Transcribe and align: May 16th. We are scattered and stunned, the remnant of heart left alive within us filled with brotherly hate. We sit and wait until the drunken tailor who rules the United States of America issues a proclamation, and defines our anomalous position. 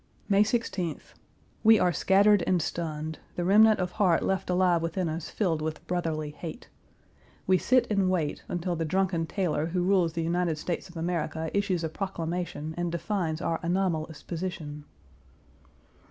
May 0.27 0.41
16th. 0.43 1.13
We 1.63 1.77
are 1.77 1.93
scattered 1.93 2.41
and 2.47 2.59
stunned, 2.59 3.19
the 3.35 3.45
remnant 3.45 3.79
of 3.79 3.91
heart 3.91 4.23
left 4.23 4.49
alive 4.49 4.81
within 4.81 5.07
us 5.07 5.29
filled 5.29 5.61
with 5.61 5.85
brotherly 5.85 6.31
hate. 6.31 6.69
We 7.45 7.59
sit 7.59 7.85
and 7.91 8.09
wait 8.09 8.43
until 8.49 8.75
the 8.75 8.83
drunken 8.83 9.27
tailor 9.27 9.67
who 9.67 9.83
rules 9.83 10.13
the 10.13 10.23
United 10.23 10.57
States 10.57 10.89
of 10.89 10.97
America 10.97 11.51
issues 11.55 11.83
a 11.83 11.89
proclamation, 11.89 12.73
and 12.79 12.91
defines 12.91 13.41
our 13.43 13.59
anomalous 13.61 14.23
position. 14.23 14.85